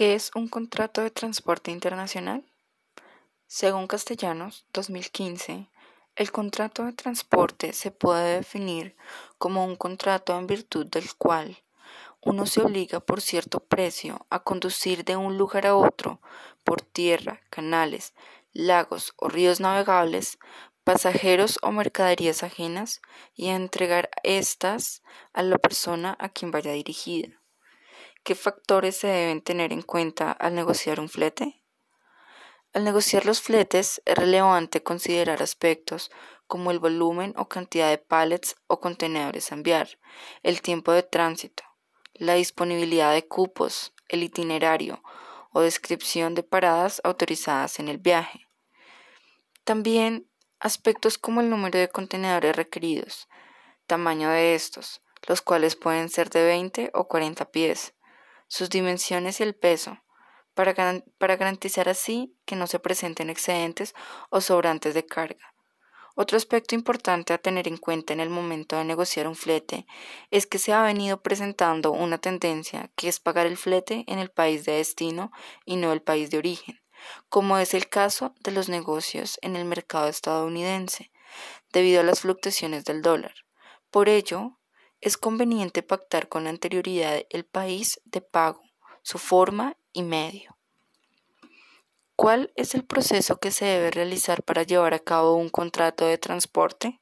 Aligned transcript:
¿Qué 0.00 0.14
es 0.14 0.30
un 0.34 0.48
contrato 0.48 1.02
de 1.02 1.10
transporte 1.10 1.70
internacional? 1.70 2.42
Según 3.46 3.86
Castellanos, 3.86 4.64
2015, 4.72 5.68
el 6.16 6.32
contrato 6.32 6.86
de 6.86 6.94
transporte 6.94 7.74
se 7.74 7.90
puede 7.90 8.36
definir 8.36 8.96
como 9.36 9.62
un 9.62 9.76
contrato 9.76 10.38
en 10.38 10.46
virtud 10.46 10.86
del 10.86 11.14
cual 11.16 11.58
uno 12.22 12.46
se 12.46 12.62
obliga 12.62 13.00
por 13.00 13.20
cierto 13.20 13.60
precio 13.60 14.24
a 14.30 14.42
conducir 14.42 15.04
de 15.04 15.16
un 15.18 15.36
lugar 15.36 15.66
a 15.66 15.76
otro 15.76 16.22
por 16.64 16.80
tierra, 16.80 17.42
canales, 17.50 18.14
lagos 18.54 19.12
o 19.18 19.28
ríos 19.28 19.60
navegables 19.60 20.38
pasajeros 20.82 21.58
o 21.60 21.72
mercaderías 21.72 22.42
ajenas 22.42 23.02
y 23.34 23.50
a 23.50 23.54
entregar 23.54 24.08
estas 24.22 25.02
a 25.34 25.42
la 25.42 25.58
persona 25.58 26.16
a 26.18 26.30
quien 26.30 26.50
vaya 26.52 26.72
dirigida. 26.72 27.39
¿Qué 28.22 28.34
factores 28.34 28.96
se 28.96 29.06
deben 29.06 29.40
tener 29.40 29.72
en 29.72 29.80
cuenta 29.80 30.30
al 30.30 30.54
negociar 30.54 31.00
un 31.00 31.08
flete? 31.08 31.62
Al 32.74 32.84
negociar 32.84 33.24
los 33.24 33.40
fletes 33.40 34.02
es 34.04 34.14
relevante 34.14 34.82
considerar 34.82 35.42
aspectos 35.42 36.10
como 36.46 36.70
el 36.70 36.78
volumen 36.78 37.32
o 37.38 37.48
cantidad 37.48 37.88
de 37.88 37.96
pallets 37.96 38.56
o 38.66 38.78
contenedores 38.78 39.50
a 39.50 39.54
enviar, 39.54 39.98
el 40.42 40.60
tiempo 40.60 40.92
de 40.92 41.02
tránsito, 41.02 41.64
la 42.12 42.34
disponibilidad 42.34 43.14
de 43.14 43.26
cupos, 43.26 43.94
el 44.08 44.22
itinerario 44.22 45.02
o 45.52 45.62
descripción 45.62 46.34
de 46.34 46.42
paradas 46.42 47.00
autorizadas 47.04 47.78
en 47.78 47.88
el 47.88 47.98
viaje. 47.98 48.46
También 49.64 50.28
aspectos 50.58 51.16
como 51.16 51.40
el 51.40 51.48
número 51.48 51.78
de 51.78 51.88
contenedores 51.88 52.54
requeridos, 52.54 53.28
tamaño 53.86 54.28
de 54.28 54.54
estos, 54.54 55.00
los 55.26 55.40
cuales 55.40 55.74
pueden 55.74 56.10
ser 56.10 56.28
de 56.28 56.44
20 56.44 56.90
o 56.92 57.08
40 57.08 57.46
pies, 57.50 57.94
sus 58.50 58.68
dimensiones 58.68 59.38
y 59.38 59.44
el 59.44 59.54
peso, 59.54 60.02
para, 60.54 60.74
garantizar 61.36 61.88
así 61.88 62.36
que 62.44 62.56
no 62.56 62.66
se 62.66 62.80
presenten 62.80 63.30
excedentes 63.30 63.94
o 64.28 64.40
sobrantes 64.40 64.92
de 64.92 65.06
carga. 65.06 65.54
Otro 66.16 66.36
aspecto 66.36 66.74
importante 66.74 67.32
a 67.32 67.38
tener 67.38 67.68
en 67.68 67.76
cuenta 67.76 68.12
en 68.12 68.18
el 68.18 68.28
momento 68.28 68.76
de 68.76 68.84
negociar 68.84 69.28
un 69.28 69.36
flete 69.36 69.86
es 70.32 70.46
que 70.46 70.58
se 70.58 70.72
ha 70.72 70.82
venido 70.82 71.22
presentando 71.22 71.92
una 71.92 72.18
tendencia 72.18 72.90
que 72.96 73.08
es 73.08 73.20
pagar 73.20 73.46
el 73.46 73.56
flete 73.56 74.04
en 74.08 74.18
el 74.18 74.30
país 74.30 74.64
de 74.64 74.72
destino 74.72 75.30
y 75.64 75.76
no 75.76 75.92
el 75.92 76.02
país 76.02 76.28
de 76.30 76.38
origen, 76.38 76.80
como 77.28 77.56
es 77.56 77.72
el 77.72 77.88
caso 77.88 78.34
de 78.40 78.50
los 78.50 78.68
negocios 78.68 79.38
en 79.42 79.54
el 79.54 79.64
mercado 79.64 80.08
estadounidense, 80.08 81.12
debido 81.72 82.00
a 82.00 82.04
las 82.04 82.22
fluctuaciones 82.22 82.84
del 82.84 83.00
dólar. 83.00 83.34
Por 83.92 84.08
ello, 84.08 84.59
es 85.00 85.16
conveniente 85.16 85.82
pactar 85.82 86.28
con 86.28 86.46
anterioridad 86.46 87.22
el 87.30 87.44
país 87.44 88.00
de 88.04 88.20
pago, 88.20 88.62
su 89.02 89.18
forma 89.18 89.76
y 89.92 90.02
medio. 90.02 90.56
¿Cuál 92.16 92.52
es 92.54 92.74
el 92.74 92.84
proceso 92.84 93.38
que 93.38 93.50
se 93.50 93.64
debe 93.64 93.90
realizar 93.90 94.42
para 94.42 94.62
llevar 94.62 94.92
a 94.92 94.98
cabo 94.98 95.36
un 95.36 95.48
contrato 95.48 96.06
de 96.06 96.18
transporte? 96.18 97.00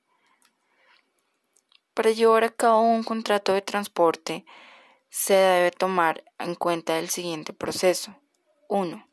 Para 1.93 2.13
llevar 2.13 2.45
a 2.45 2.51
cabo 2.51 2.83
un 2.83 3.03
contrato 3.03 3.53
de 3.53 3.63
transporte 3.63 4.47
se 5.11 5.35
debe 5.35 5.73
tomar 5.73 6.23
en 6.39 6.55
cuenta 6.55 7.01
el 7.01 7.09
siguiente 7.09 7.53
proceso. 7.53 8.17
1. 8.69 9.09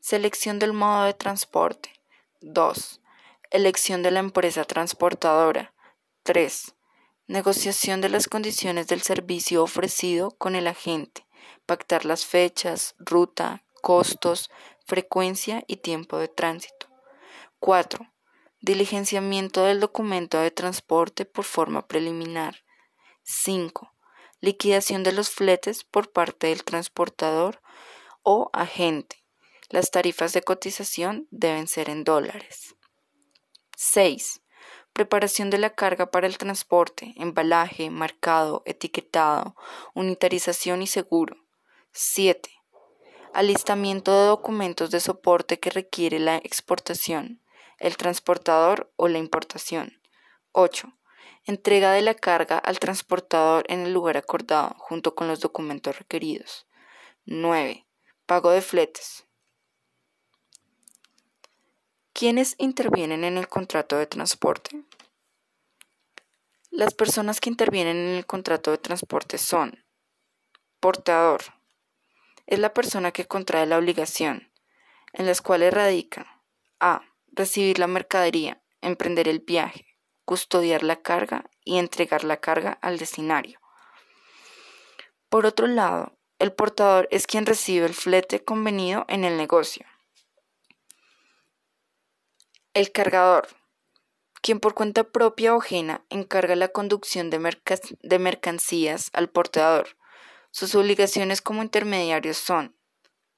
Selección 0.00 0.58
del 0.58 0.72
modo 0.72 1.04
de 1.04 1.12
transporte. 1.12 1.90
2. 2.40 3.02
Elección 3.50 4.02
de 4.02 4.12
la 4.12 4.20
empresa 4.20 4.64
transportadora. 4.64 5.74
3. 6.22 6.75
Negociación 7.28 8.00
de 8.00 8.08
las 8.08 8.28
condiciones 8.28 8.86
del 8.86 9.02
servicio 9.02 9.64
ofrecido 9.64 10.30
con 10.38 10.54
el 10.54 10.68
agente. 10.68 11.26
Pactar 11.66 12.04
las 12.04 12.24
fechas, 12.24 12.94
ruta, 13.00 13.64
costos, 13.82 14.48
frecuencia 14.86 15.64
y 15.66 15.78
tiempo 15.78 16.18
de 16.18 16.28
tránsito. 16.28 16.86
4. 17.58 18.12
Diligenciamiento 18.60 19.64
del 19.64 19.80
documento 19.80 20.38
de 20.38 20.52
transporte 20.52 21.24
por 21.24 21.44
forma 21.44 21.88
preliminar. 21.88 22.62
5. 23.24 23.92
Liquidación 24.40 25.02
de 25.02 25.10
los 25.10 25.28
fletes 25.30 25.82
por 25.82 26.12
parte 26.12 26.46
del 26.46 26.62
transportador 26.62 27.60
o 28.22 28.50
agente. 28.52 29.24
Las 29.68 29.90
tarifas 29.90 30.32
de 30.32 30.42
cotización 30.42 31.26
deben 31.32 31.66
ser 31.66 31.90
en 31.90 32.04
dólares. 32.04 32.76
6. 33.76 34.42
Preparación 34.96 35.50
de 35.50 35.58
la 35.58 35.74
carga 35.74 36.10
para 36.10 36.26
el 36.26 36.38
transporte, 36.38 37.12
embalaje, 37.18 37.90
marcado, 37.90 38.62
etiquetado, 38.64 39.54
unitarización 39.92 40.80
y 40.80 40.86
seguro. 40.86 41.36
7. 41.92 42.48
Alistamiento 43.34 44.18
de 44.18 44.26
documentos 44.26 44.90
de 44.90 45.00
soporte 45.00 45.60
que 45.60 45.68
requiere 45.68 46.18
la 46.18 46.38
exportación, 46.38 47.42
el 47.78 47.98
transportador 47.98 48.90
o 48.96 49.08
la 49.08 49.18
importación. 49.18 50.00
8. 50.52 50.90
Entrega 51.44 51.92
de 51.92 52.00
la 52.00 52.14
carga 52.14 52.56
al 52.56 52.78
transportador 52.78 53.66
en 53.68 53.80
el 53.80 53.92
lugar 53.92 54.16
acordado, 54.16 54.76
junto 54.78 55.14
con 55.14 55.28
los 55.28 55.40
documentos 55.40 55.98
requeridos. 55.98 56.66
9. 57.26 57.86
Pago 58.24 58.50
de 58.50 58.62
fletes. 58.62 59.25
¿Quiénes 62.18 62.54
intervienen 62.56 63.24
en 63.24 63.36
el 63.36 63.46
contrato 63.46 63.98
de 63.98 64.06
transporte? 64.06 64.82
Las 66.70 66.94
personas 66.94 67.42
que 67.42 67.50
intervienen 67.50 67.98
en 67.98 68.16
el 68.16 68.24
contrato 68.24 68.70
de 68.70 68.78
transporte 68.78 69.36
son 69.36 69.84
portador. 70.80 71.42
Es 72.46 72.58
la 72.58 72.72
persona 72.72 73.12
que 73.12 73.26
contrae 73.26 73.66
la 73.66 73.76
obligación, 73.76 74.50
en 75.12 75.26
las 75.26 75.42
cuales 75.42 75.74
radica 75.74 76.42
a. 76.80 77.02
recibir 77.32 77.78
la 77.78 77.86
mercadería, 77.86 78.62
emprender 78.80 79.28
el 79.28 79.40
viaje, 79.40 79.84
custodiar 80.24 80.84
la 80.84 80.96
carga 80.96 81.50
y 81.66 81.76
entregar 81.76 82.24
la 82.24 82.38
carga 82.38 82.78
al 82.80 82.96
destinario. 82.96 83.60
Por 85.28 85.44
otro 85.44 85.66
lado, 85.66 86.16
el 86.38 86.54
portador 86.54 87.08
es 87.10 87.26
quien 87.26 87.44
recibe 87.44 87.84
el 87.84 87.92
flete 87.92 88.42
convenido 88.42 89.04
en 89.08 89.24
el 89.24 89.36
negocio. 89.36 89.84
El 92.76 92.92
cargador, 92.92 93.48
quien 94.42 94.60
por 94.60 94.74
cuenta 94.74 95.04
propia 95.04 95.54
o 95.54 95.62
ajena 95.62 96.04
encarga 96.10 96.56
la 96.56 96.68
conducción 96.68 97.30
de, 97.30 98.18
mercancías 98.18 99.08
al 99.14 99.30
portador. 99.30 99.96
Sus 100.50 100.74
obligaciones 100.74 101.40
como 101.40 101.62
intermediario 101.62 102.34
son 102.34 102.76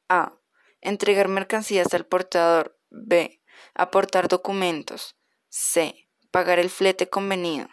A. 0.08 0.32
Entregar 0.80 1.28
mercancías 1.28 1.94
al 1.94 2.04
portador. 2.04 2.80
B. 2.90 3.40
Aportar 3.74 4.26
documentos. 4.26 5.14
C. 5.48 6.08
Pagar 6.32 6.58
el 6.58 6.68
flete 6.68 7.08
convenido. 7.08 7.68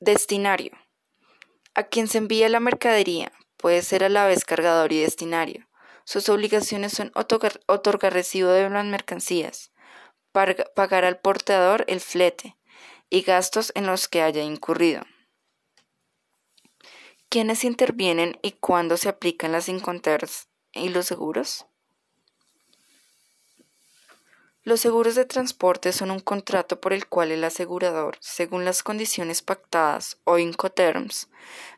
Destinario. 0.00 0.72
A 1.74 1.84
quien 1.84 2.08
se 2.08 2.18
envía 2.18 2.50
la 2.50 2.60
mercadería 2.60 3.32
puede 3.56 3.80
ser 3.80 4.04
a 4.04 4.10
la 4.10 4.26
vez 4.26 4.44
cargador 4.44 4.92
y 4.92 5.00
destinario. 5.00 5.66
Sus 6.04 6.28
obligaciones 6.28 6.92
son 6.92 7.10
otorgar 7.14 8.12
recibo 8.12 8.50
de 8.50 8.68
las 8.68 8.84
mercancías, 8.84 9.70
pagar 10.34 11.04
al 11.04 11.18
portador 11.20 11.84
el 11.88 12.00
flete 12.00 12.56
y 13.08 13.22
gastos 13.22 13.72
en 13.74 13.86
los 13.86 14.08
que 14.08 14.20
haya 14.20 14.42
incurrido. 14.42 15.02
¿Quiénes 17.28 17.64
intervienen 17.64 18.38
y 18.42 18.52
cuándo 18.52 18.96
se 18.96 19.08
aplican 19.08 19.52
las 19.52 19.68
inconters 19.68 20.48
y 20.72 20.88
los 20.90 21.06
seguros? 21.06 21.66
Los 24.66 24.80
seguros 24.80 25.14
de 25.14 25.26
transporte 25.26 25.92
son 25.92 26.10
un 26.10 26.20
contrato 26.20 26.80
por 26.80 26.94
el 26.94 27.06
cual 27.06 27.30
el 27.30 27.44
asegurador, 27.44 28.16
según 28.20 28.64
las 28.64 28.82
condiciones 28.82 29.42
pactadas 29.42 30.16
o 30.24 30.38
Incoterms, 30.38 31.28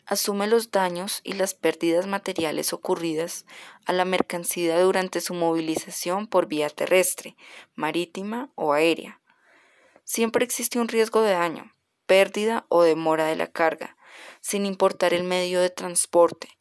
asume 0.06 0.46
los 0.46 0.70
daños 0.70 1.20
y 1.24 1.32
las 1.32 1.54
pérdidas 1.54 2.06
materiales 2.06 2.72
ocurridas 2.72 3.44
a 3.86 3.92
la 3.92 4.04
mercancía 4.04 4.80
durante 4.80 5.20
su 5.20 5.34
movilización 5.34 6.28
por 6.28 6.46
vía 6.46 6.70
terrestre, 6.70 7.36
marítima 7.74 8.50
o 8.54 8.72
aérea. 8.72 9.20
Siempre 10.04 10.44
existe 10.44 10.78
un 10.78 10.86
riesgo 10.86 11.22
de 11.22 11.32
daño, 11.32 11.74
pérdida 12.06 12.66
o 12.68 12.84
demora 12.84 13.26
de 13.26 13.34
la 13.34 13.48
carga, 13.48 13.96
sin 14.40 14.64
importar 14.64 15.12
el 15.12 15.24
medio 15.24 15.60
de 15.60 15.70
transporte, 15.70 16.55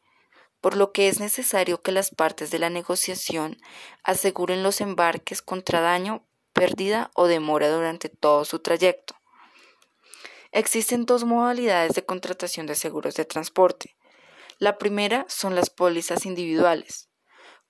por 0.65 0.77
lo 0.77 0.91
que 0.93 1.09
es 1.09 1.19
necesario 1.19 1.83
que 1.83 1.91
las 1.91 2.09
partes 2.09 2.49
de 2.49 2.57
la 2.57 2.71
negociación 2.71 3.61
aseguren 4.03 4.63
los 4.63 4.81
embarques 4.81 5.43
contra 5.43 5.79
daño, 5.79 6.25
pérdida 6.53 7.11
o 7.13 7.27
demora 7.27 7.69
durante 7.69 8.09
todo 8.09 8.45
su 8.45 8.57
trayecto. 8.57 9.13
Existen 10.51 11.05
dos 11.05 11.23
modalidades 11.23 11.93
de 11.93 12.03
contratación 12.03 12.65
de 12.65 12.73
seguros 12.73 13.13
de 13.13 13.25
transporte. 13.25 13.95
La 14.57 14.79
primera 14.79 15.27
son 15.29 15.53
las 15.53 15.69
pólizas 15.69 16.25
individuales. 16.25 17.09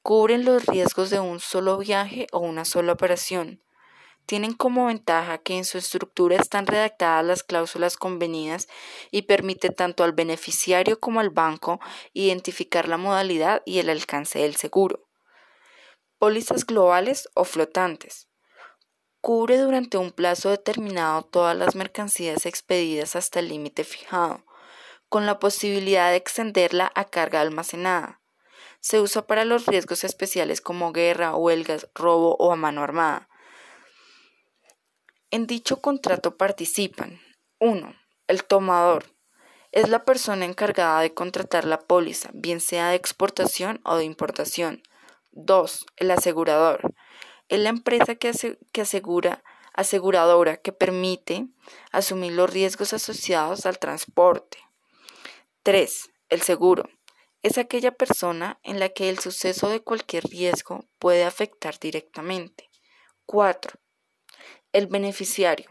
Cubren 0.02 0.46
los 0.46 0.66
riesgos 0.66 1.10
de 1.10 1.20
un 1.20 1.42
solo 1.42 1.78
viaje 1.78 2.28
o 2.32 2.40
una 2.40 2.64
sola 2.64 2.94
operación. 2.94 3.62
Tienen 4.26 4.54
como 4.54 4.88
ventaja 4.88 5.38
que 5.38 5.58
en 5.58 5.66
su 5.66 5.78
estructura 5.78 6.36
están 6.36 6.68
redactadas 6.68 7.26
las 7.26 7.44
cláusulas 7.44 7.98
convenidas 7.98 8.68
y 9.12 9.24
permite 9.24 9.70
tanto 9.70 10.04
al 10.04 10.14
beneficiario 10.14 11.00
como 11.00 11.20
al 11.20 11.30
banco 11.30 11.80
identificar 12.14 12.88
la 12.88 12.98
modalidad 12.98 13.62
y 13.66 13.80
el 13.80 13.90
alcance 13.90 14.40
del 14.40 14.56
seguro. 14.56 15.08
Pólizas 16.18 16.66
globales 16.66 17.30
o 17.34 17.44
flotantes. 17.44 18.28
Cubre 19.22 19.58
durante 19.58 19.98
un 19.98 20.12
plazo 20.12 20.50
determinado 20.50 21.24
todas 21.24 21.58
las 21.58 21.76
mercancías 21.76 22.46
expedidas 22.46 23.16
hasta 23.16 23.40
el 23.40 23.50
límite 23.50 23.84
fijado, 23.84 24.46
con 25.10 25.26
la 25.26 25.40
posibilidad 25.40 26.12
de 26.12 26.18
extenderla 26.18 26.92
a 26.96 27.06
carga 27.06 27.42
almacenada. 27.42 28.22
Se 28.82 29.02
usa 29.02 29.26
para 29.26 29.46
los 29.46 29.66
riesgos 29.66 30.04
especiales 30.04 30.62
como 30.62 30.92
guerra, 30.92 31.36
huelgas, 31.36 31.90
robo 31.96 32.36
o 32.38 32.52
a 32.52 32.56
mano 32.56 32.84
armada. 32.84 33.30
En 35.36 35.48
dicho 35.48 35.82
contrato 35.82 36.38
participan 36.38 37.20
1. 37.60 37.94
El 38.28 38.46
tomador. 38.46 39.04
Es 39.74 39.90
la 39.90 40.06
persona 40.06 40.46
encargada 40.46 41.02
de 41.02 41.14
contratar 41.14 41.66
la 41.66 41.82
póliza, 41.82 42.30
bien 42.34 42.62
sea 42.62 42.88
de 42.88 42.96
exportación 42.96 43.82
o 43.84 43.98
de 43.98 44.06
importación. 44.06 44.82
2. 45.34 45.88
El 45.98 46.12
asegurador. 46.12 46.96
Es 47.50 47.60
la 47.60 47.68
empresa 47.68 48.16
que, 48.16 48.32
asegura, 48.80 49.44
aseguradora 49.74 50.56
que 50.56 50.72
permite 50.72 51.50
asumir 51.92 52.32
los 52.32 52.50
riesgos 52.50 52.94
asociados 52.94 53.66
al 53.66 53.78
transporte. 53.78 54.60
3. 55.64 56.12
El 56.30 56.44
seguro. 56.44 56.88
Es 57.42 57.58
aquella 57.58 57.92
persona 57.92 58.58
en 58.64 58.80
la 58.80 58.88
que 58.88 59.10
el 59.10 59.20
suceso 59.20 59.68
de 59.68 59.82
cualquier 59.82 60.24
riesgo 60.24 60.86
puede 60.98 61.26
afectar 61.26 61.78
directamente. 61.78 62.70
4. 63.26 63.78
El 64.76 64.88
beneficiario 64.88 65.70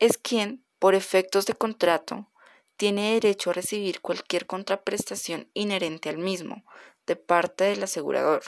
es 0.00 0.18
quien, 0.18 0.64
por 0.80 0.96
efectos 0.96 1.46
de 1.46 1.54
contrato, 1.54 2.32
tiene 2.76 3.12
derecho 3.12 3.50
a 3.50 3.52
recibir 3.52 4.00
cualquier 4.00 4.44
contraprestación 4.46 5.48
inherente 5.54 6.08
al 6.08 6.18
mismo 6.18 6.64
de 7.06 7.14
parte 7.14 7.62
del 7.62 7.84
asegurador. 7.84 8.42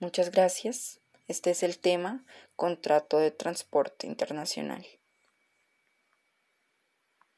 Muchas 0.00 0.32
gracias. 0.32 0.98
Este 1.28 1.52
es 1.52 1.62
el 1.62 1.78
tema 1.78 2.24
contrato 2.56 3.18
de 3.18 3.30
transporte 3.30 4.08
internacional. 4.08 4.84